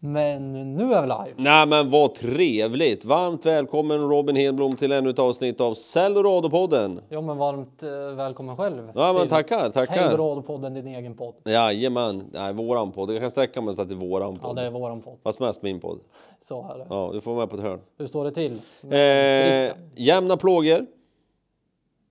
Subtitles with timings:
[0.00, 1.34] Men nu är vi live.
[1.36, 3.04] Nej men vad trevligt!
[3.04, 7.00] Varmt välkommen Robin Hedblom till ännu ett avsnitt av Eldorado-podden.
[7.08, 8.92] Ja men varmt eh, välkommen själv.
[8.94, 9.96] Ja men tackar, tackar.
[10.10, 11.34] Eldorado-podden, din egen podd.
[11.44, 13.10] Jajamän, nej våran podd.
[13.14, 14.56] Jag kan sträcka mig så att det är våran Ja podd.
[14.56, 15.18] det är våran podd.
[15.22, 16.00] Fast mest min podd.
[16.40, 16.86] Så är det.
[16.90, 17.80] Ja, du får vara med på ett hörn.
[17.98, 18.60] Hur står det till?
[18.90, 20.86] Eh, jämna plågor.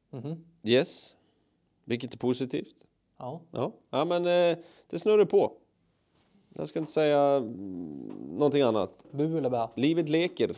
[0.10, 0.46] Mhm.
[0.64, 1.16] Yes.
[1.86, 2.76] Vilket är positivt.
[3.20, 3.42] Ja.
[3.52, 4.58] Ja, ja men eh,
[4.90, 5.52] det snurrar på.
[6.60, 8.92] Jag ska inte säga mm, någonting annat.
[9.12, 9.68] Bu eller bä?
[9.76, 10.56] Livet leker.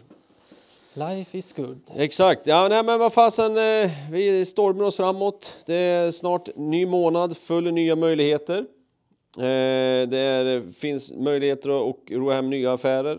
[0.93, 1.81] Life is good.
[1.95, 5.53] Exakt, ja nej men vad fasen, eh, vi stormar oss framåt.
[5.65, 8.57] Det är snart ny månad, full nya möjligheter.
[9.37, 13.15] Eh, det är, finns möjligheter att ro hem nya affärer.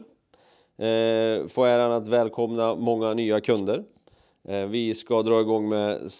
[0.78, 3.84] Eh, få äran att välkomna många nya kunder.
[4.68, 6.10] Vi ska dra igång med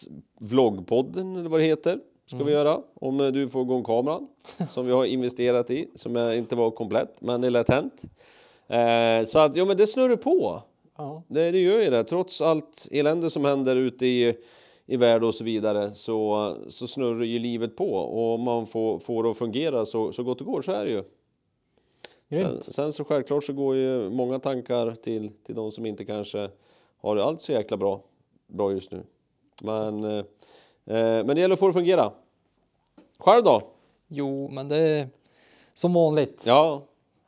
[0.40, 2.00] vloggpodden eller vad det heter.
[2.36, 2.82] Ska vi göra.
[2.94, 4.28] Om eh, du får igång kameran
[4.70, 8.02] som vi har investerat i, som inte var komplett, men det är lätt hänt.
[8.68, 10.62] Eh, så att, ja men det snurrar på.
[10.96, 11.22] Ja.
[11.28, 12.04] Det, det gör ju det.
[12.04, 14.36] Trots allt elände som händer ute i,
[14.86, 19.22] i världen och så vidare så, så snurrar ju livet på och man får, får
[19.22, 21.02] det att fungera så, så gott det går så är det ju.
[22.28, 26.50] Sen, sen så självklart så går ju många tankar till, till de som inte kanske
[26.96, 28.02] har det allt så jäkla bra,
[28.46, 29.02] bra just nu.
[29.62, 30.24] Men, eh, eh,
[30.84, 32.10] men det gäller att få det att fungera.
[33.18, 33.62] Själv då?
[34.08, 35.08] Jo men det är
[35.74, 36.42] som vanligt.
[36.46, 36.82] Ja,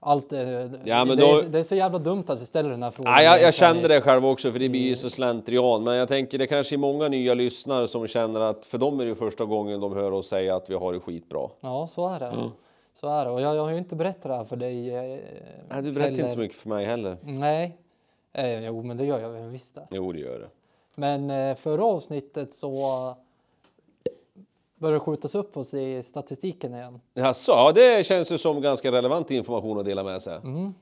[0.05, 2.71] Allt är, Ja, men det, då- är, det är så jävla dumt att vi ställer
[2.71, 3.13] den här frågan.
[3.13, 5.85] Ja, jag, jag kände det själv också för det blir ju så slentrian.
[5.85, 9.05] Men jag tänker det kanske är många nya lyssnare som känner att för dem är
[9.07, 11.49] det första gången de hör oss säga att vi har det skitbra.
[11.61, 12.27] Ja så är det.
[12.27, 12.49] Mm.
[12.95, 13.31] Så är det.
[13.31, 14.91] Och jag, jag har ju inte berättat det här för dig.
[14.95, 15.19] eh,
[15.69, 16.43] Nej, du berättar inte så heller.
[16.43, 17.17] mycket för mig heller.
[17.23, 17.77] Nej.
[18.33, 19.87] Eh, jo men det gör jag väl visst det.
[19.91, 20.49] Jo, det gör det.
[20.95, 23.15] Men eh, förra avsnittet så
[24.83, 27.01] började det skjutas upp oss i statistiken igen.
[27.15, 30.37] Jaså, ja det känns ju som ganska relevant information att dela med sig.
[30.45, 30.75] Mm,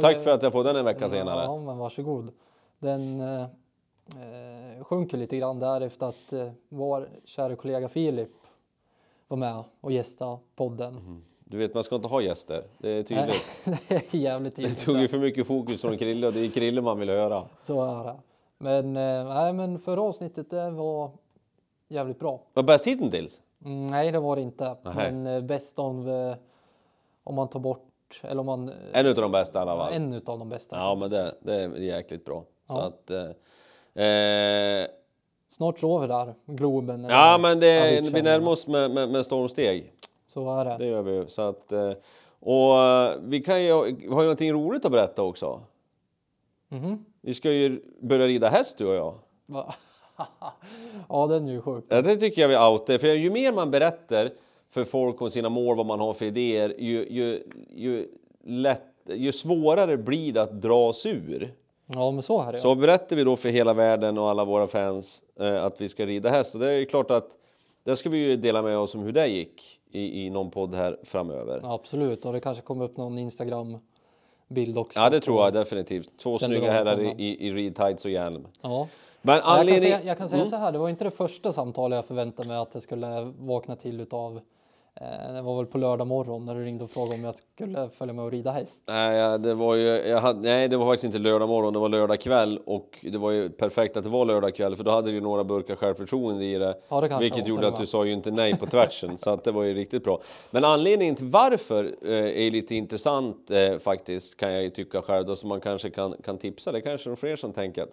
[0.00, 1.44] Tack ju- för att jag får den en vecka senare.
[1.44, 2.30] Ja, men varsågod.
[2.78, 8.28] Den eh, eh, sjunker lite grann där efter att eh, vår kära kollega Filip
[9.28, 11.22] var med och gästade podden.
[11.44, 12.64] Du vet, man ska inte ha gäster.
[12.78, 13.44] Det är tydligt.
[13.88, 14.84] det är jävligt Det tydligt.
[14.84, 17.42] tog ju för mycket fokus från Krille och det är Krille man vill höra.
[17.62, 18.16] Så är det.
[18.58, 21.10] Men, eh, nej, men förra avsnittet det var
[21.88, 22.40] jävligt bra.
[22.54, 23.40] Vad bäst hittills?
[23.66, 24.76] Mm, nej, det var det inte.
[24.82, 25.12] Nähä.
[25.12, 26.36] Men eh, bäst av eh,
[27.24, 29.92] om man tar bort eller om man eh, En utav de bästa i alla fall.
[29.92, 30.76] en utav de bästa.
[30.76, 32.44] Ja, men det, det är jäkligt bra.
[32.66, 32.82] Så Ja.
[32.82, 33.10] att...
[33.10, 34.86] Eh,
[35.48, 37.04] Snart så vi där Globen.
[37.10, 38.22] Ja men det, vi Avicii.
[38.22, 39.92] närmar oss med, med, med stormsteg.
[40.28, 40.76] Så är det.
[40.78, 41.28] Det gör vi ju.
[41.28, 41.72] Så att,
[42.40, 42.74] och
[43.20, 45.60] vi kan ju, vi har ju någonting roligt att berätta också.
[46.68, 47.04] Mhm.
[47.20, 49.14] Vi ska ju börja rida häst du och jag.
[49.46, 49.74] Va?
[51.08, 51.84] ja, den är ju sjuk.
[51.88, 52.98] Ja, det tycker jag vi outar.
[52.98, 54.30] För ju mer man berättar
[54.70, 57.42] för folk om sina mål, vad man har för idéer, ju, ju,
[57.76, 58.08] ju,
[58.44, 61.54] lätt, ju svårare blir det att dra sig ur.
[61.86, 62.58] Ja, men så är det.
[62.58, 66.06] Så berättar vi då för hela världen och alla våra fans eh, att vi ska
[66.06, 66.54] rida häst.
[66.54, 67.36] Och det är ju klart att
[67.84, 70.74] det ska vi ju dela med oss om hur det gick i, i någon podd
[70.74, 71.60] här framöver.
[71.62, 72.24] Ja, absolut.
[72.24, 73.78] Och det kanske kommer upp någon Instagram
[74.48, 75.00] bild också.
[75.00, 76.18] Ja det tror jag definitivt.
[76.18, 78.46] Två Sen snygga herrar i, i, i reed och hjälm.
[78.62, 78.88] Ja.
[79.26, 79.80] Men Ja, Jag kan anledning...
[79.80, 80.50] säga, jag kan säga Mm.
[80.50, 83.76] så här, det var inte det första samtalet jag förväntade mig att jag skulle vakna
[83.76, 84.40] till utav.
[85.00, 87.88] Eh, det var väl på lördag morgon när du ringde och frågade om jag skulle
[87.88, 88.82] följa med och rida häst.
[88.88, 91.88] Nej, det var ju, jag hade, nej, det var faktiskt inte lördag morgon, det var
[91.88, 95.08] lördag kväll och det var ju perfekt att det var lördag kväll för då hade
[95.08, 96.76] du ju några burkar självförtroende i det.
[96.88, 99.52] Ja, det Vilket gjorde att du sa ju inte nej på tvärsen så att det
[99.52, 100.20] var ju riktigt bra.
[100.50, 105.26] Men anledningen till varför eh, är lite intressant eh, faktiskt kan jag ju tycka själv
[105.26, 106.72] då som man kanske kan, kan tipsa.
[106.72, 107.88] Det kanske är fler som tänker att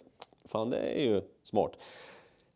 [0.54, 1.72] fan det är ju smart.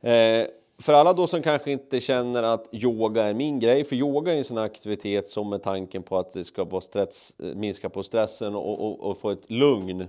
[0.01, 0.47] Eh,
[0.79, 4.37] för alla då som kanske inte känner att yoga är min grej, för yoga är
[4.37, 8.03] en sån aktivitet som med tanken på att det ska vara stress, eh, minska på
[8.03, 10.07] stressen och, och, och få ett lugn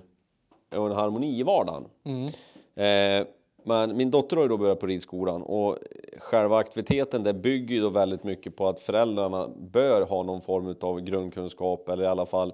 [0.76, 1.84] och en harmoni i vardagen.
[2.04, 2.26] Mm.
[2.74, 3.26] Eh,
[3.62, 5.78] men min dotter har ju då börjat på ridskolan och
[6.18, 10.74] själva aktiviteten det bygger ju då väldigt mycket på att föräldrarna bör ha någon form
[10.80, 12.52] av grundkunskap eller i alla fall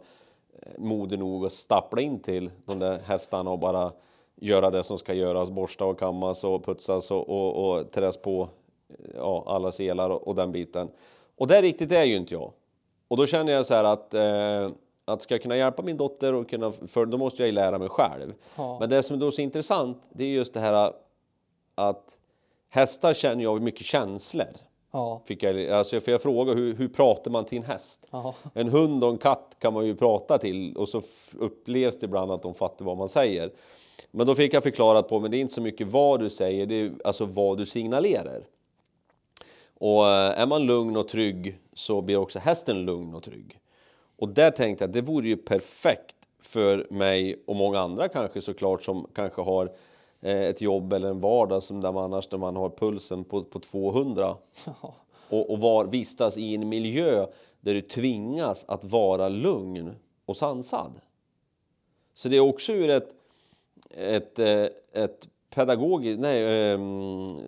[0.59, 3.93] eh, moder nog att stappla in till de där hästarna och bara
[4.37, 8.49] göra det som ska göras, borsta och kammas och putsas och, och, och träs på
[9.15, 10.89] ja, alla selar och, och den biten.
[11.37, 12.53] Och det riktigt är ju inte jag.
[13.09, 16.33] Och då känner jag så här att eh, att ska jag kunna hjälpa min dotter
[16.33, 18.35] och kunna, för då måste jag ju lära mig själv.
[18.57, 18.77] Ja.
[18.81, 20.93] Men det som är då så intressant, det är just det här
[21.75, 22.19] att
[22.69, 24.47] hästar känner ju av mycket känslor.
[24.91, 25.21] Ja.
[25.25, 28.07] Fick jag, alltså för jag frågar hur, hur pratar man till en häst?
[28.11, 28.35] Ja.
[28.55, 31.03] En hund och en katt kan man ju prata till och så
[31.39, 33.51] upplevs det ibland att de fattar vad man säger.
[34.17, 36.67] Men då fick jag förklarat på, men det är inte så mycket vad du säger,
[36.67, 38.47] det är alltså vad du signalerar.
[39.75, 43.61] Och eh, är man lugn och trygg så blir också hästen lugn och trygg.
[44.17, 48.41] Och där tänkte jag att det vore ju perfekt för mig och många andra kanske
[48.41, 49.73] såklart som kanske har
[50.21, 53.45] eh, ett jobb eller en vardag som där man annars där man har pulsen på,
[53.45, 54.37] på 200
[55.29, 57.27] och, och var, vistas i en miljö
[57.61, 59.95] där du tvingas att vara lugn
[60.27, 61.01] och sansad.
[62.15, 63.15] Så det är också ur ett,
[63.91, 67.41] ett, eh, ett pedagogiskt, nej, um,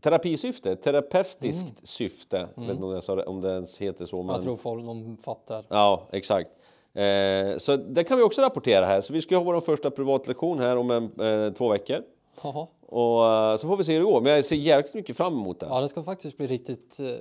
[0.00, 1.74] terapisyfte, terapeutiskt mm.
[1.82, 2.38] syfte.
[2.38, 2.50] Mm.
[2.56, 4.22] Jag vet inte om, jag sa, om det ens heter så.
[4.22, 4.34] Men...
[4.34, 5.64] Jag tror folk de fattar.
[5.68, 6.50] Ja, exakt.
[6.94, 9.00] Eh, så det kan vi också rapportera här.
[9.00, 12.02] Så vi ska ha vår första privatlektion här om en, eh, två veckor.
[12.42, 12.68] Aha.
[12.86, 14.20] Och uh, så får vi se hur det går.
[14.20, 15.66] Men jag ser jävligt mycket fram emot det.
[15.66, 17.16] Ja, det ska faktiskt bli riktigt, uh,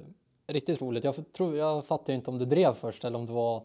[0.48, 1.04] riktigt roligt.
[1.04, 3.62] Jag, tror, jag fattar inte om du drev först eller om det var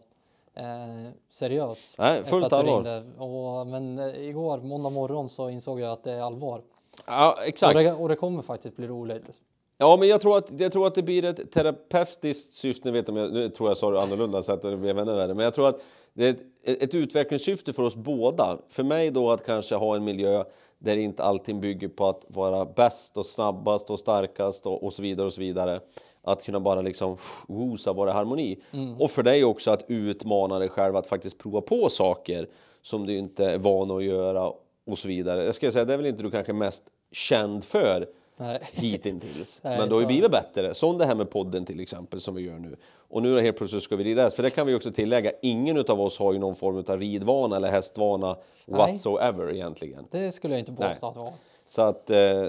[0.57, 1.95] eh, seriös.
[1.97, 3.03] Nej, fullt allvar.
[3.17, 6.61] Och, men eh, igår, måndag morgon, så insåg jag att det är allvar.
[7.05, 7.75] Ja, exakt.
[7.75, 9.31] Och det, och det kommer faktiskt bli roligt.
[9.77, 12.91] Ja, men jag tror att, jag tror att det blir ett terapeutiskt syfte.
[12.91, 15.33] Nu vet jag, nu tror jag sa det annorlunda så att det blev ännu värre.
[15.33, 15.81] Men jag tror att
[16.13, 16.29] det är
[16.63, 18.57] ett, ett utvecklingssyfte för oss båda.
[18.69, 20.43] För mig då att kanske ha en miljö
[20.79, 25.01] där inte allting bygger på att vara bäst och snabbast och starkast och, och så
[25.01, 25.79] vidare och så vidare
[26.27, 29.01] att kunna bara liksom wosa vara harmoni mm.
[29.01, 32.47] och för dig också att utmana dig själv att faktiskt prova på saker
[32.81, 34.51] som du inte är van att göra
[34.85, 35.45] och så vidare.
[35.45, 38.07] Jag ska säga det är väl inte du kanske mest känd för
[38.37, 38.59] Nej.
[38.71, 39.59] hittills.
[39.63, 40.73] Nej, Men då har ju blivit bättre.
[40.73, 42.75] Som det här med podden till exempel som vi gör nu.
[43.09, 45.31] Och nu helt plötsligt ska vi rida För det kan vi också tillägga.
[45.41, 48.77] Ingen av oss har ju någon form av ridvana eller hästvana Nej.
[48.77, 50.07] whatsoever egentligen.
[50.11, 51.33] Det skulle jag inte påstå att vi har.
[51.69, 52.47] Så att eh,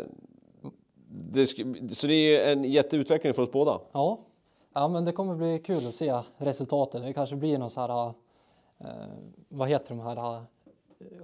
[1.11, 1.47] det,
[1.95, 3.81] så det är en jätteutveckling för oss båda.
[3.93, 4.19] Ja,
[4.75, 7.03] ja men det kommer bli kul att se resultaten.
[7.03, 8.07] Det kanske blir någon så här,
[8.79, 8.87] eh,
[9.49, 10.41] vad heter de här eh,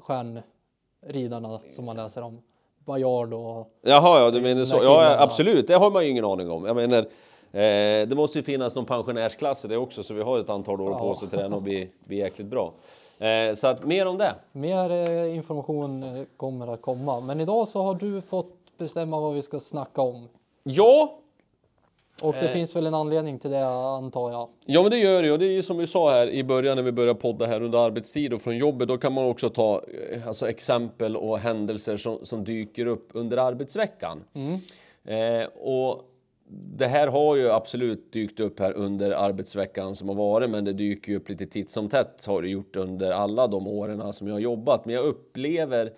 [0.00, 2.42] stjärnridarna som man läser om?
[2.84, 3.70] Bajard och...
[3.82, 4.76] Jaha, ja, du menar så.
[4.82, 5.66] Ja, absolut.
[5.66, 6.64] Det har man ju ingen aning om.
[6.64, 10.38] Jag menar, eh, det måste ju finnas någon pensionärsklass i det också, så vi har
[10.38, 10.98] ett antal år ja.
[10.98, 12.72] på oss att träna och bli, bli jäkligt bra.
[13.18, 14.34] Eh, så att mer om det.
[14.52, 17.20] Mer eh, information eh, kommer att komma.
[17.20, 20.28] Men idag så har du fått bestämma vad vi ska snacka om.
[20.62, 21.20] Ja.
[22.22, 22.52] Och det eh.
[22.52, 24.48] finns väl en anledning till det antar jag?
[24.66, 26.76] Ja men det gör det och det är ju som vi sa här i början
[26.76, 29.82] när vi började podda här under arbetstid och från jobbet då kan man också ta
[30.10, 34.24] eh, alltså exempel och händelser som, som dyker upp under arbetsveckan.
[34.34, 34.60] Mm.
[35.04, 36.10] Eh, och
[36.48, 40.72] det här har ju absolut dykt upp här under arbetsveckan som har varit men det
[40.72, 44.26] dyker ju upp lite titt som tätt har det gjort under alla de åren som
[44.26, 45.92] jag har jobbat men jag upplever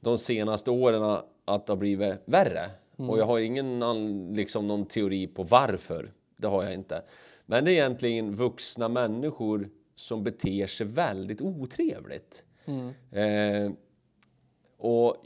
[0.00, 1.18] de senaste åren
[1.54, 2.70] att det har blivit värre.
[2.98, 3.10] Mm.
[3.10, 6.12] Och jag har ingen liksom någon teori på varför.
[6.36, 7.02] Det har jag inte.
[7.46, 12.44] Men det är egentligen vuxna människor som beter sig väldigt otrevligt.
[12.64, 12.88] Mm.
[13.10, 13.72] Eh,
[14.76, 15.16] och,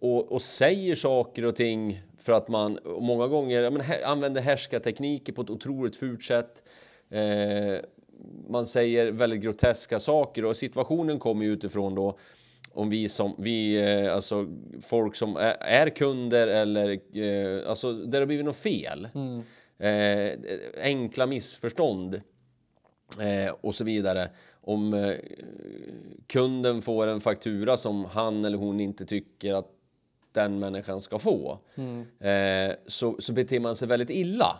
[0.00, 5.42] och, och, säger saker och ting för att man många gånger men, använder härskartekniker på
[5.42, 6.62] ett otroligt fult sätt.
[7.10, 7.78] Eh,
[8.48, 12.18] man säger väldigt groteska saker och situationen kommer ju utifrån då
[12.74, 14.46] om vi som, vi, eh, alltså
[14.82, 19.08] folk som är, är kunder eller eh, alltså där det har blivit något fel.
[19.14, 19.42] Mm.
[19.78, 20.38] Eh,
[20.82, 22.20] enkla missförstånd
[23.60, 24.30] och så vidare.
[24.60, 25.16] Om
[26.26, 29.70] kunden får en faktura som han eller hon inte tycker att
[30.32, 32.04] den människan ska få mm.
[32.86, 34.58] Så, så beter man sig väldigt illa.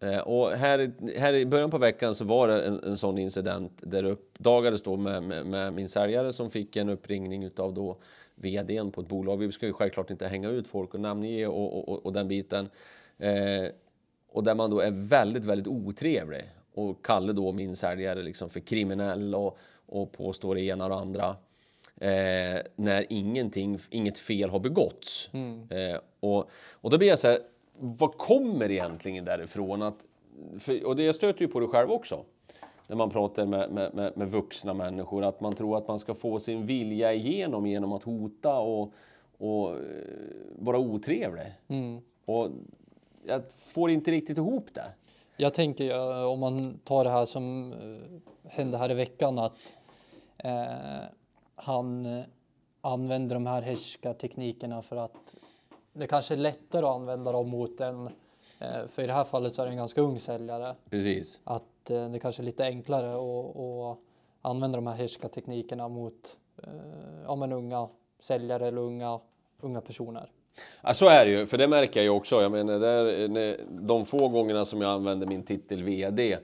[0.00, 3.72] Eh, och här, här i början på veckan så var det en, en sån incident
[3.82, 7.96] där det uppdagades då med, med, med, min säljare som fick en uppringning utav då
[8.34, 9.36] vdn på ett bolag.
[9.36, 12.68] Vi ska ju självklart inte hänga ut folk och namnge och, och, och den biten.
[13.18, 13.66] Eh,
[14.32, 18.60] och där man då är väldigt, väldigt otrevlig och kallar då min säljare liksom för
[18.60, 21.36] kriminell och, och påstår det ena och det andra.
[21.96, 25.30] Eh, när ingenting, inget fel har begåtts.
[25.32, 25.68] Mm.
[25.70, 27.38] Eh, och, och då blir jag så här,
[27.78, 29.82] vad kommer egentligen därifrån?
[29.82, 30.04] Att,
[30.58, 32.24] för, och det stöter ju på det själv också.
[32.86, 35.24] När man pratar med, med, med, med, vuxna människor.
[35.24, 38.92] Att man tror att man ska få sin vilja igenom genom att hota och,
[39.38, 39.78] och uh,
[40.58, 41.54] vara otrevlig.
[41.68, 42.00] Mm.
[42.24, 42.48] Och
[43.24, 44.86] jag får inte riktigt ihop det.
[45.36, 49.76] Jag tänker om man tar det här som uh, hände här i veckan att
[50.44, 51.04] uh,
[51.54, 52.22] han
[52.80, 55.36] använder de här härskarteknikerna för att
[55.94, 58.06] det kanske är lättare att använda dem mot en,
[58.58, 60.74] eh, för i det här fallet så är det en ganska ung säljare.
[60.90, 61.40] Precis.
[61.44, 63.98] Att eh, det kanske är lite enklare att, att
[64.42, 66.70] använda de här härskarteknikerna mot eh,
[67.26, 67.88] ja, men unga
[68.20, 69.20] säljare eller unga,
[69.60, 70.30] unga personer.
[70.82, 72.42] Ja, så är det ju, för det märker jag ju också.
[72.42, 76.38] Jag menar, där, de få gångerna som jag använder min titel VD,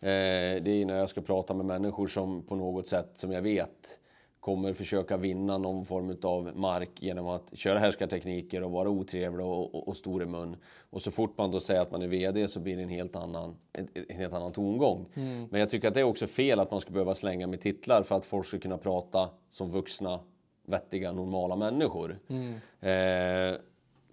[0.00, 4.00] det är när jag ska prata med människor som på något sätt som jag vet
[4.46, 9.74] kommer försöka vinna någon form av mark genom att köra härskartekniker och vara otrevlig och,
[9.74, 10.56] och, och stor i mun.
[10.90, 13.16] Och så fort man då säger att man är VD så blir det en helt
[13.16, 15.06] annan, en, en helt annan tongång.
[15.14, 15.48] Mm.
[15.50, 18.02] Men jag tycker att det är också fel att man ska behöva slänga med titlar
[18.02, 20.20] för att folk ska kunna prata som vuxna,
[20.66, 22.18] vettiga, normala människor.
[22.28, 22.52] Mm.
[22.80, 23.58] Eh,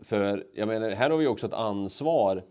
[0.01, 2.43] för jag menar, här har vi också ett ansvar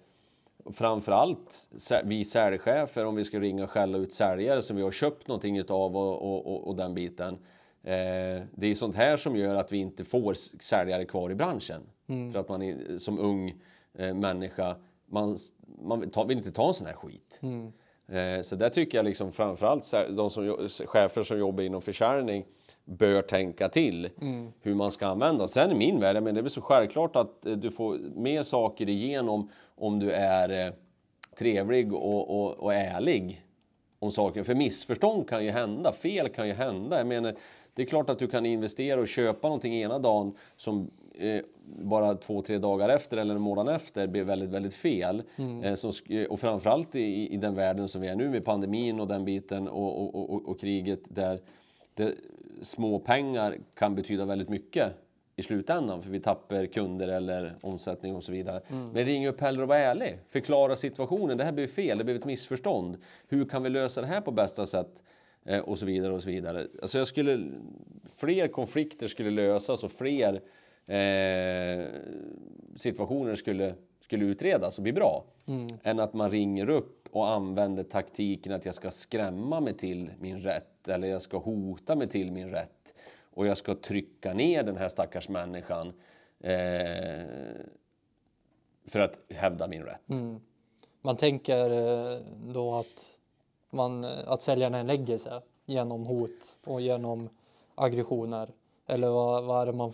[0.73, 1.71] framförallt
[2.05, 5.59] vi säljchefer om vi ska ringa och skälla ut säljare som vi har köpt någonting
[5.59, 7.39] utav och, och, och, och den biten.
[7.85, 11.83] Eh, det är sånt här som gör att vi inte får säljare kvar i branschen.
[12.07, 12.31] Mm.
[12.31, 13.55] För att man är, som ung
[13.95, 15.37] eh, människa, man,
[15.83, 17.41] man tar, vill inte ta en sån här skit.
[17.43, 17.73] Mm.
[18.09, 22.45] Eh, så där tycker jag liksom framförallt de som, chefer som jobbar inom försäljning
[22.85, 24.53] bör tänka till mm.
[24.61, 25.49] hur man ska använda.
[25.49, 28.89] Sen i min värld, men det är väl så självklart att du får mer saker
[28.89, 30.73] igenom om du är
[31.39, 33.45] trevlig och, och, och ärlig
[33.99, 34.43] om saker.
[34.43, 36.99] För missförstånd kan ju hända, fel kan ju hända.
[36.99, 37.35] Jag menar,
[37.75, 42.15] det är klart att du kan investera och köpa någonting ena dagen som eh, bara
[42.15, 45.23] två, tre dagar efter eller en månad efter blir väldigt, väldigt fel.
[45.37, 45.65] Mm.
[45.65, 45.93] Eh, som,
[46.29, 49.69] och framförallt i, i den världen som vi är nu med pandemin och den biten
[49.69, 51.41] och, och, och, och kriget där
[51.95, 52.15] det,
[52.63, 54.93] små pengar kan betyda väldigt mycket
[55.37, 58.61] i slutändan för vi tappar kunder eller omsättning och så vidare.
[58.69, 58.89] Mm.
[58.89, 60.19] Men ring upp hellre och var ärlig.
[60.29, 61.39] Förklara situationen.
[61.39, 61.99] Det här blir fel.
[61.99, 62.97] Det blev ett missförstånd.
[63.29, 65.03] Hur kan vi lösa det här på bästa sätt?
[65.45, 66.67] Eh, och så vidare och så vidare.
[66.83, 67.51] Alltså jag skulle
[68.05, 70.43] fler konflikter skulle lösas och fler
[70.87, 71.87] eh,
[72.77, 75.25] situationer skulle skulle utredas och bli bra.
[75.47, 75.67] Mm.
[75.83, 80.41] Än att man ringer upp och använder taktiken att jag ska skrämma mig till min
[80.41, 82.95] rätt eller jag ska hota mig till min rätt
[83.35, 85.93] och jag ska trycka ner den här stackars människan
[86.41, 87.23] eh,
[88.87, 90.11] för att hävda min rätt.
[90.11, 90.41] Mm.
[91.01, 92.21] Man tänker eh,
[92.53, 93.07] då att,
[93.73, 97.29] man, att säljarna lägger sig genom hot och genom
[97.75, 98.49] aggressioner
[98.87, 99.93] eller vad, vad är det man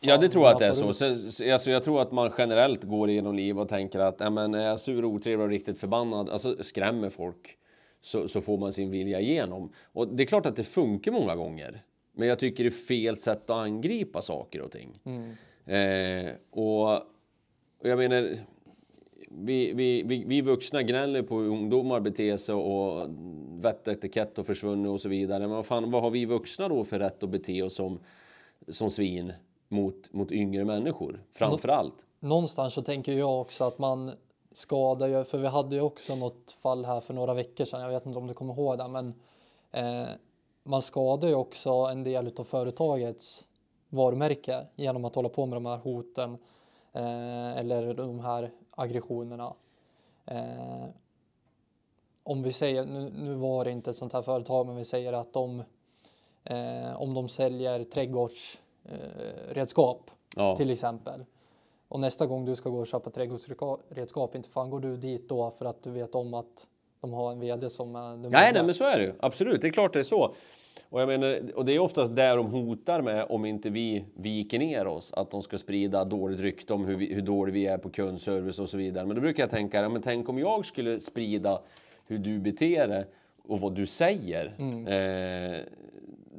[0.00, 0.94] Ja det tror jag att det är så.
[0.94, 1.04] så
[1.52, 4.66] alltså, jag tror att man generellt går igenom livet och tänker att ja, men är
[4.66, 7.56] jag sur, otrevlig och riktigt förbannad, alltså skrämmer folk
[8.00, 9.72] så, så, får man sin vilja igenom.
[9.92, 11.82] Och det är klart att det funkar många gånger.
[12.12, 15.00] Men jag tycker det är fel sätt att angripa saker och ting.
[15.04, 15.30] Mm.
[15.66, 16.92] Eh, och,
[17.78, 18.38] och, jag menar,
[19.30, 23.08] vi, vi, vi, vi vuxna gnäller på hur ungdomar beter sig och
[23.64, 25.40] vett etikett och försvunnit och så vidare.
[25.40, 27.98] Men vad fan, vad har vi vuxna då för rätt att bete oss som,
[28.68, 29.32] som svin?
[29.68, 32.06] mot, mot yngre människor framför allt.
[32.20, 34.12] Någonstans så tänker jag också att man
[34.52, 37.88] skadar ju, för vi hade ju också något fall här för några veckor sedan, jag
[37.88, 39.14] vet inte om du kommer ihåg det, men
[39.72, 40.08] eh,
[40.62, 43.44] man skadar ju också en del av företagets
[43.88, 46.38] varumärke genom att hålla på med de här hoten
[46.92, 49.54] eh, eller de här aggressionerna.
[50.26, 50.84] Eh,
[52.22, 55.12] om vi säger, nu, nu, var det inte ett sånt här företag, men vi säger
[55.12, 55.62] att de,
[56.44, 60.56] eh, om de säljer trädgårds eh, redskap ja.
[60.56, 61.24] till exempel.
[61.88, 65.50] Och nästa gång du ska gå och köpa trädgårdsredskap, inte fan går du dit då
[65.50, 66.68] för att du vet om att
[67.00, 69.14] de har en VD som är Nej, nej, men så är det ju.
[69.20, 70.34] Absolut, det är klart det är så.
[70.90, 74.58] Och jag menar, och det är oftast där de hotar med om inte vi viker
[74.58, 77.78] ner oss, att de ska sprida dåligt rykte om hur, vi, hur dålig vi är
[77.78, 79.06] på kundservice och så vidare.
[79.06, 81.62] Men då brukar jag tänka, ja, men tänk om jag skulle sprida
[82.06, 83.04] hur du beter dig
[83.42, 84.54] och vad du säger.
[84.58, 84.86] Mm.
[84.86, 85.60] Eh,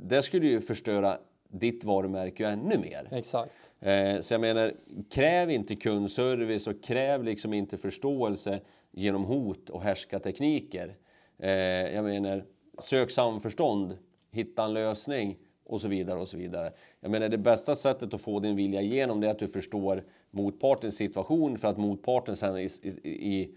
[0.01, 3.07] det skulle ju förstöra ditt varumärke ännu mer.
[3.11, 3.71] Exakt.
[3.79, 4.73] Eh, så jag menar,
[5.11, 8.59] kräv inte kundservice och kräv liksom inte förståelse
[8.91, 10.95] genom hot och härskartekniker.
[11.37, 11.49] Eh,
[11.95, 12.43] jag menar,
[12.79, 13.97] sök samförstånd,
[14.31, 16.71] hitta en lösning och så vidare och så vidare.
[16.99, 20.03] Jag menar det bästa sättet att få din vilja igenom det är att du förstår
[20.31, 22.69] motpartens situation för att motparten sen i,
[23.03, 23.49] i,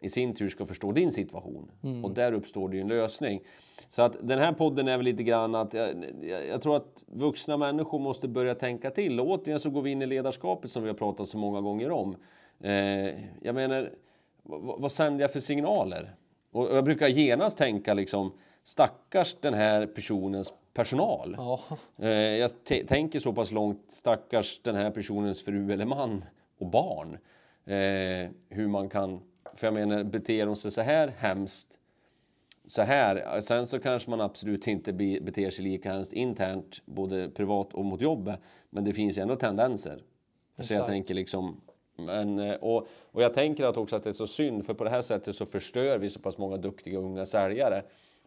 [0.00, 1.70] i sin tur ska förstå din situation.
[1.82, 2.04] Mm.
[2.04, 3.40] Och där uppstår det ju en lösning.
[3.90, 5.88] Så att den här podden är väl lite grann att jag,
[6.22, 9.20] jag, jag, tror att vuxna människor måste börja tänka till.
[9.20, 11.90] Och återigen så går vi in i ledarskapet som vi har pratat så många gånger
[11.90, 12.16] om.
[12.60, 12.72] Eh,
[13.42, 13.90] jag menar,
[14.42, 16.14] vad, vad sänder jag för signaler?
[16.50, 18.32] Och jag brukar genast tänka liksom
[18.64, 21.34] stackars den här personens personal.
[21.38, 21.60] Ja.
[21.98, 26.24] Eh, jag tänker så pass långt stackars den här personens fru eller man
[26.58, 27.18] och barn.
[27.64, 29.20] Eh, hur man kan
[29.54, 31.78] för jag menar, beter de sig så här hemskt
[32.66, 37.74] så här, sen så kanske man absolut inte beter sig lika hemskt internt, både privat
[37.74, 38.40] och mot jobbet,
[38.70, 39.92] men det finns ju ändå tendenser.
[40.52, 40.68] Exakt.
[40.68, 41.60] Så jag tänker liksom,
[41.96, 44.84] men, eh, och, och jag tänker att också att det är så synd, för på
[44.84, 47.82] det här sättet så förstör vi så pass många duktiga unga säljare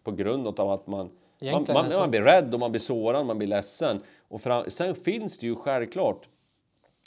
[0.06, 1.10] på grund av att man
[1.42, 4.02] man, man, man, blir rädd och man blir sårad, man blir ledsen.
[4.28, 6.28] Och fram, sen finns det ju självklart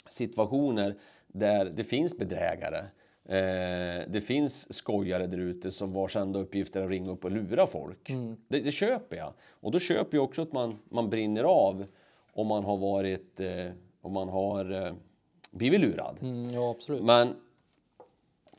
[0.09, 0.95] situationer
[1.27, 2.85] där det finns bedrägare.
[3.25, 7.31] Eh, det finns skojare där ute som vars enda uppgift är att ringa upp och
[7.31, 8.09] lura folk.
[8.09, 8.37] Mm.
[8.47, 9.33] Det, det köper jag.
[9.49, 11.85] Och då köper jag också att man, man brinner av
[12.33, 14.93] om man har varit, eh, om man har eh,
[15.51, 16.17] blivit lurad.
[16.21, 17.03] Mm, ja, absolut.
[17.03, 17.35] Men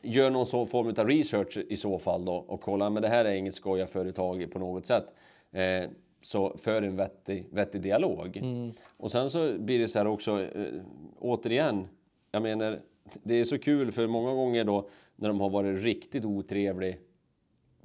[0.01, 3.25] gör någon så form av research i så fall då och kolla, men det här
[3.25, 5.05] är inget skojarföretag på något sätt.
[5.51, 5.89] Eh,
[6.21, 8.37] så för en vettig, vettig dialog.
[8.37, 8.71] Mm.
[8.97, 10.81] Och sen så blir det så här också, eh,
[11.19, 11.87] återigen,
[12.31, 12.79] jag menar,
[13.23, 16.99] det är så kul för många gånger då när de har varit riktigt otrevlig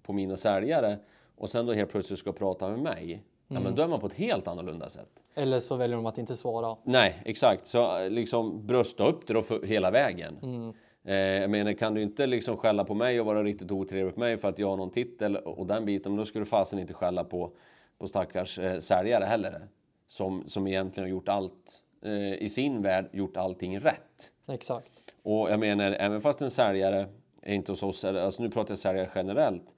[0.02, 0.98] på mina säljare
[1.36, 3.22] och sen då helt plötsligt ska prata med mig.
[3.48, 5.08] Ja men då är man på ett helt annorlunda sätt.
[5.34, 6.76] Eller så väljer de att inte svara.
[6.84, 7.66] Nej, exakt.
[7.66, 10.38] Så eh, liksom brösta upp det då för hela vägen.
[10.42, 10.72] Mm.
[11.06, 14.20] Eh, jag menar, kan du inte liksom skälla på mig och vara riktigt otrevlig på
[14.20, 16.78] mig för att jag har någon titel och den biten, men då ska du fasen
[16.78, 17.52] inte skälla på,
[17.98, 19.68] på stackars eh, säljare heller.
[20.08, 24.32] Som, som egentligen har gjort allt, eh, i sin värld, gjort allting rätt.
[24.48, 25.14] Exakt.
[25.22, 27.08] Och jag menar, även fast en säljare
[27.42, 29.74] är inte hos oss, alltså nu pratar jag säljare generellt,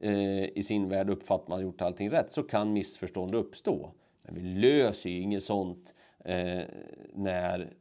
[0.00, 3.90] eh, i sin värld uppfattar man gjort allting rätt så kan missförstånd uppstå.
[4.22, 6.62] Men vi löser ju inget sånt eh,
[7.14, 7.72] när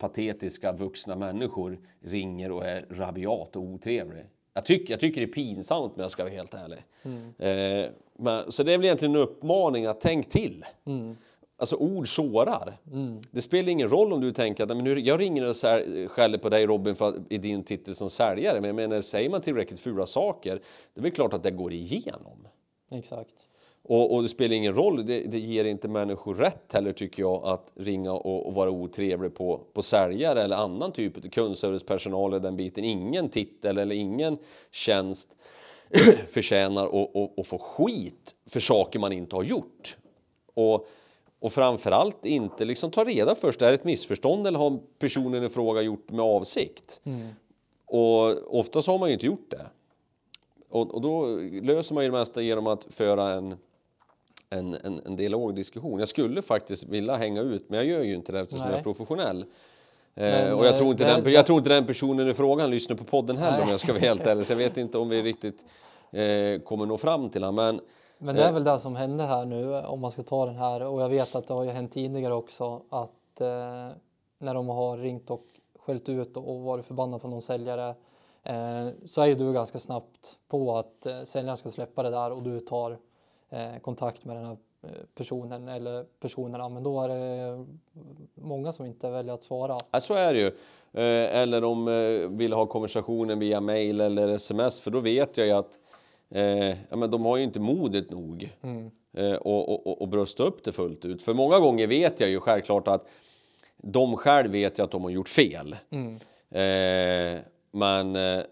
[0.00, 4.24] patetiska vuxna människor ringer och är rabiat och otrevlig.
[4.54, 6.78] Jag tycker, jag tycker det är pinsamt men jag ska vara helt ärlig.
[7.02, 7.32] Mm.
[7.38, 10.64] Eh, men, så det är väl egentligen en uppmaning att tänk till.
[10.84, 11.16] Mm.
[11.56, 12.78] Alltså ord sårar.
[12.92, 13.20] Mm.
[13.30, 16.08] Det spelar ingen roll om du tänker att "Nej, men nu, jag ringer och sär-
[16.08, 18.60] skäller på dig Robin för i din titel som säljare.
[18.60, 20.60] Men jag menar, säger man tillräckligt fula saker,
[20.94, 22.48] det är väl klart att det går igenom.
[22.90, 23.34] Exakt.
[23.82, 27.44] Och, och det spelar ingen roll, det, det ger inte människor rätt heller tycker jag
[27.44, 32.40] att ringa och, och vara otrevlig på, på säljare eller annan typ av kundservicepersonal eller
[32.42, 32.84] den biten.
[32.84, 34.38] Ingen titel eller ingen
[34.70, 35.28] tjänst
[36.28, 36.84] förtjänar
[37.40, 39.96] att- få skit för saker man inte har gjort.
[40.54, 40.88] Och,
[41.38, 45.48] och framförallt inte liksom ta reda först, är det ett missförstånd eller har personen i
[45.48, 47.00] fråga gjort med avsikt?
[47.04, 47.28] Mm.
[47.86, 49.66] Och ofta så har man ju inte gjort det.
[50.68, 51.26] Och, och då
[51.62, 53.56] löser man ju det mesta genom att föra en,
[54.50, 55.98] en, en, en dialogdiskussion.
[55.98, 58.72] Jag skulle faktiskt vilja hänga ut, men jag gör ju inte det eftersom jag är
[58.74, 58.82] Nej.
[58.82, 59.44] professionell.
[60.14, 62.34] Men, eh, och jag eh, tror, inte det- den, jag tror inte den personen i
[62.34, 63.70] frågan lyssnar på podden heller om Nej.
[63.70, 64.46] jag ska vara helt ärlig.
[64.46, 65.64] Så jag vet inte om vi riktigt
[66.10, 67.54] eh, kommer nå fram till honom.
[67.64, 67.80] Men
[68.18, 68.54] Men det är Eh.
[68.54, 71.34] väl det som hände här nu om man ska ta den här och jag vet
[71.34, 73.88] att det har ju hänt tidigare också att eh,
[74.38, 75.46] när de har ringt och
[75.78, 77.88] skällt ut och varit förbannade på någon säljare
[78.42, 82.32] eh, så är ju du ganska snabbt på att eh, säljaren ska släppa det där
[82.32, 82.96] och du tar eh,
[83.82, 87.66] kontakt med den här eh, personen eller personerna men då är det
[88.34, 89.76] många som inte väljer att svara.
[89.90, 90.46] Ja, så är det ju.
[90.92, 95.46] Eh, eller om eh, vill ha konversationen via mail eller sms för då vet jag
[95.46, 95.78] ju att
[96.30, 98.90] eh, ja, men de har ju inte modet nog Mm.
[99.12, 101.22] eh, och, och, och, brösta upp det fullt ut.
[101.22, 103.08] För många gånger vet jag ju självklart att
[103.76, 105.76] de själv vet ju att de har gjort fel.
[105.90, 106.14] Mm.
[106.50, 108.44] Eh, men eh,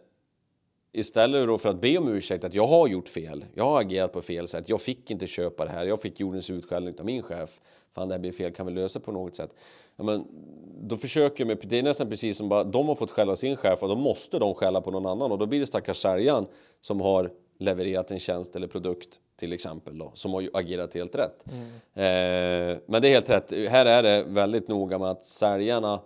[0.92, 4.22] istället för att be om ursäkt att jag har gjort fel, jag har agerat på
[4.22, 7.60] fel sätt, jag fick inte köpa det här, jag fick jordens utskällning av min chef.
[7.94, 9.50] Fan det här blir fel, kan vi lösa på något sätt?
[9.96, 10.24] Ja, men,
[10.80, 13.56] då försöker jag med, det är nästan precis som bara de har fått skälla sin
[13.56, 16.46] chef och då måste de skälla på någon annan och då blir det stackars säljaren
[16.80, 21.44] som har levererat en tjänst eller produkt till exempel då, som har agerat helt rätt.
[21.46, 21.64] Mm.
[21.94, 23.52] Eh, men det är helt rätt.
[23.70, 26.00] Här är det väldigt noga med att säljarna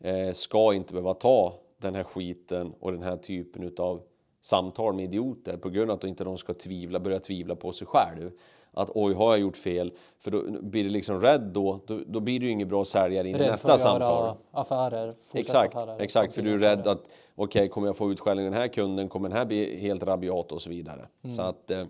[0.00, 4.02] eh, ska inte behöva ta den här skiten och den här typen utav
[4.40, 7.86] samtal med idioter på grund av att inte de ska tvivla, börja tvivla på sig
[7.86, 8.30] själv.
[8.72, 9.92] Att oj, har jag gjort fel?
[10.18, 13.28] För då blir det liksom rädd då, då, då blir du ju ingen bra säljare
[13.28, 14.36] in i nästa samtal.
[14.50, 15.14] affärer.
[15.32, 16.34] Exakt, affärer, exakt.
[16.34, 19.08] För du är rädd att okej, kommer jag få utskällning av den här kunden?
[19.08, 21.06] Kommer den här bli helt rabiat och så vidare.
[21.22, 21.36] Mm.
[21.36, 21.84] Så att eh,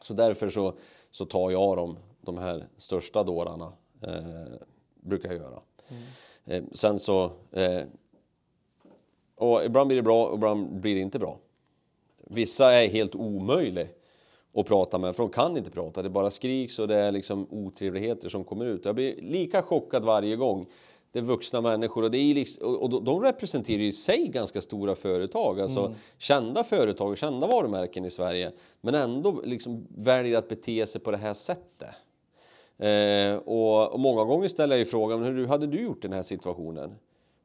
[0.00, 0.74] så därför så,
[1.10, 4.12] så tar jag dem, de här största dårarna, eh,
[5.00, 5.60] brukar jag göra.
[5.88, 6.02] Mm.
[6.44, 7.82] Eh, sen så, eh,
[9.36, 11.38] och ibland blir det bra och ibland blir det inte bra.
[12.18, 13.86] Vissa är helt omöjliga
[14.54, 16.02] att prata med för de kan inte prata.
[16.02, 18.84] Det bara skriks och det är liksom otrevligheter som kommer ut.
[18.84, 20.66] Jag blir lika chockad varje gång.
[21.12, 24.94] Det är vuxna människor och, det är liksom, och de representerar i sig ganska stora
[24.94, 25.60] företag.
[25.60, 25.92] Alltså Mm.
[26.18, 28.52] kända företag och kända varumärken i Sverige.
[28.80, 31.88] Men ändå liksom väljer att bete sig på det här sättet.
[32.78, 36.12] Eh, och, och många gånger ställer jag ju frågan, hur hade du gjort i den
[36.16, 36.94] här situationen?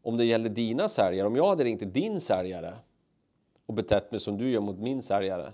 [0.02, 2.76] Om det gäller dina säljare, om jag hade ringt till din säljare
[3.66, 5.54] och betett mig som du gör mot min säljare.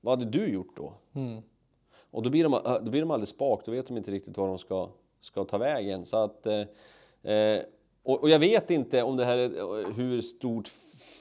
[0.00, 0.94] Vad hade du gjort då?
[1.14, 1.42] Mm.
[2.10, 4.48] Och då blir de, då blir de alldeles spak, då vet de inte riktigt var
[4.48, 4.88] de ska,
[5.20, 6.04] ska ta vägen.
[6.04, 7.58] Så att, eh,
[8.02, 10.68] och, och jag vet inte om det här är, hur stort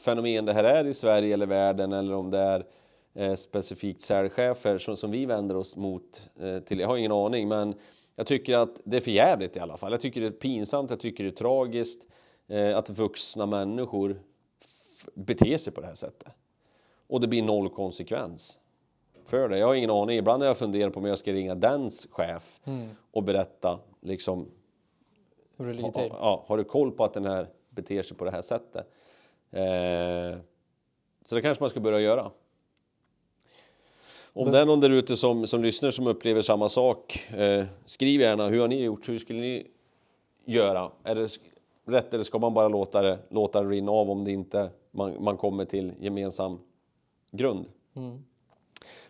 [0.06, 2.66] fenomen det här är i Sverige eller världen eller om det är
[3.14, 6.80] eh, specifikt säljchefer som, som vi vänder oss mot eh, till.
[6.80, 7.76] Jag har ingen aning men
[8.16, 9.92] jag tycker att det är för jävligt i alla fall.
[9.92, 12.08] Jag tycker det är pinsamt, jag tycker det är tragiskt
[12.76, 14.22] att vuxna människor
[15.14, 16.34] beter sig på det här sättet.
[17.08, 18.60] Och det blir noll konsekvens
[19.26, 19.58] för det.
[19.58, 20.18] Jag har ingen aning.
[20.18, 22.90] Ibland har jag funderat på om jag ska ringa dens chef Mm.
[23.12, 24.48] och berätta liksom
[25.58, 26.10] Hur det ligger till.
[26.20, 28.88] ja, har du koll på att den här beter sig på det här sättet?
[29.52, 30.40] Eh,
[31.26, 32.32] så det kanske man ska börja göra.
[34.36, 37.66] Om Men- det är någon där ute som, som lyssnar som upplever samma sak, eh,
[37.86, 39.10] skriv gärna hur har ni gjort?
[39.10, 39.68] Hur skulle ni
[40.46, 40.92] göra?
[41.04, 41.30] Är det
[41.86, 45.24] rätt eller ska man bara låta det, låta det rinna av om det inte man,
[45.24, 46.60] man kommer till gemensam
[47.32, 47.66] grund?
[47.96, 48.24] Mm.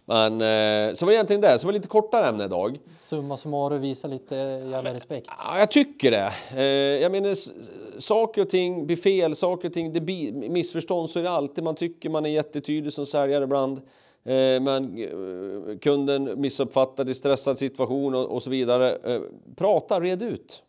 [0.05, 2.79] Men eh, så var det egentligen det, så var det lite kortare ämne idag.
[2.97, 4.35] Summa summarum visa lite
[4.71, 5.27] jävla respekt.
[5.37, 6.31] Ja, jag tycker det.
[6.55, 7.35] Eh, jag menar,
[7.99, 11.63] saker och ting blir fel, saker och ting, det blir missförstånd så är det alltid.
[11.63, 13.77] Man tycker man är jättetydlig som säljare ibland.
[14.23, 18.95] Eh, men eh, kunden missuppfattar i stressad situation och, och så vidare.
[18.95, 19.21] Eh,
[19.55, 20.63] prata, red ut.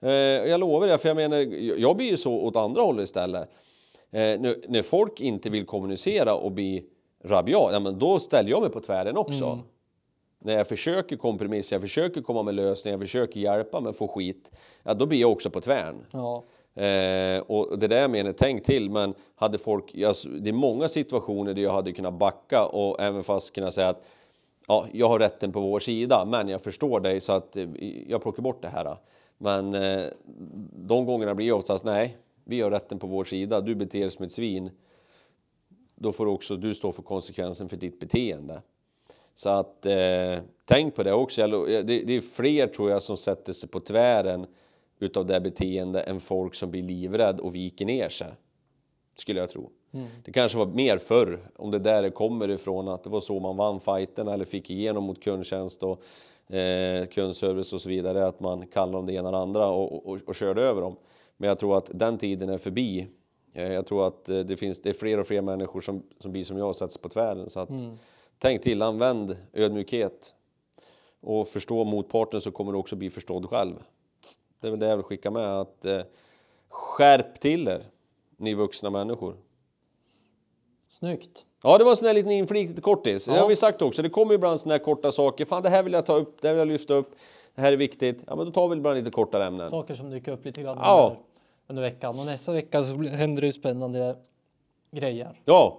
[0.00, 0.10] Eh,
[0.50, 1.36] jag lovar det, för jag menar,
[1.78, 3.50] jag blir ju så åt andra hållet istället.
[4.10, 6.84] Eh, när, när folk inte vill kommunicera och bli
[7.24, 9.44] rabiat, ja men då ställer jag mig på tvären också.
[9.44, 9.58] Mm.
[10.38, 14.50] När jag försöker kompromissa, jag försöker komma med lösningar, jag försöker hjälpa men får skit.
[14.82, 16.06] Ja, då blir jag också på tvären.
[16.10, 16.42] Ja.
[16.82, 18.90] Eh, och det är det jag menar, tänk till.
[18.90, 23.24] Men hade folk, alltså, det är många situationer där jag hade kunnat backa och även
[23.24, 24.04] fast kunna säga att
[24.66, 27.68] ja, jag har rätten på vår sida, men jag förstår dig så att eh,
[28.08, 28.96] jag plockar bort det här.
[29.38, 30.06] Men eh,
[30.72, 34.24] de gångerna blir oftast nej, vi har rätten på vår sida, du beter dig som
[34.24, 34.70] ett svin.
[35.94, 38.62] Då får också du stå för konsekvensen för ditt beteende.
[39.34, 41.46] Så att eh, tänk på det också.
[41.46, 44.46] Det, det är fler tror jag som sätter sig på tvären
[44.98, 48.28] utav det beteende än folk som blir livrädd och viker ner sig.
[49.16, 49.70] Skulle jag tro.
[49.92, 50.06] Mm.
[50.24, 53.56] Det kanske var mer förr, om det där kommer ifrån, att det var så man
[53.56, 56.02] vann fighten eller fick igenom mot kundtjänst och
[56.48, 60.08] eh, kundservice och så vidare, att man kallade dem det ena och det andra och,
[60.08, 60.96] och, och körde över dem.
[61.36, 63.08] Men jag tror att den tiden är förbi.
[63.52, 66.32] Eh, jag tror att eh, det finns, det är fler och fler människor som, som
[66.32, 67.50] blir som jag och sätter sig på tvären.
[67.50, 67.98] Så att Mm.
[68.38, 70.34] tänk till, använd ödmjukhet
[71.20, 73.74] och förstå motparten så kommer du också bli förstådd själv.
[74.60, 76.00] Det är väl det jag vill skicka med att eh,
[76.68, 77.84] skärp till er,
[78.36, 79.36] ni vuxna människor.
[80.98, 81.44] Snyggt.
[81.62, 83.24] Ja, det var en sån här liten inflik, lite kortis.
[83.24, 83.40] Det Ja.
[83.40, 84.02] har vi sagt också.
[84.02, 85.44] Det kommer ibland såna här korta saker.
[85.44, 87.10] Fan, det här vill jag ta upp, det här vill jag lyfta upp.
[87.54, 88.24] Det här är viktigt.
[88.26, 89.68] Ja, men då tar vi ibland lite kortare ämnen.
[89.70, 91.04] Saker som dyker upp lite grann Ja.
[91.06, 91.20] under,
[91.66, 92.18] under veckan.
[92.20, 94.16] Och nästa vecka så händer det spännande
[94.90, 95.40] grejer.
[95.44, 95.78] Ja.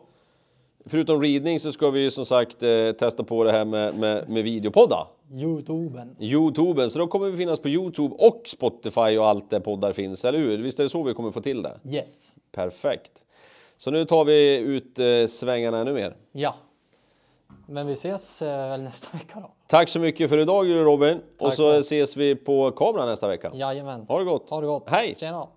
[0.85, 4.29] Förutom ridning så ska vi ju som sagt eh, testa på det här med, med,
[4.29, 5.07] med videopodda.
[5.33, 6.15] Youtuben.
[6.19, 10.25] Youtuben, så då kommer vi finnas på Youtube och Spotify och allt där poddar finns,
[10.25, 10.57] eller hur?
[10.57, 11.79] Visst är det så vi kommer få till det?
[11.85, 12.33] Yes.
[12.51, 13.11] Perfekt.
[13.77, 16.15] Så nu tar vi ut eh, svängarna ännu mer.
[16.31, 16.55] Ja.
[17.67, 19.51] Men vi ses eh, väl nästa vecka då.
[19.67, 21.17] Tack så mycket för idag Robin.
[21.17, 21.79] och Tack så själv.
[21.79, 23.51] ses vi på kameran nästa vecka.
[23.53, 24.05] Jajamän.
[24.07, 24.49] Ha det gott.
[24.49, 24.83] Ha det gott.
[24.89, 25.15] Hej.
[25.17, 25.47] Tjena.